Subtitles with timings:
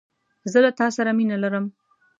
[0.51, 1.65] زه له تا سره مینه لرم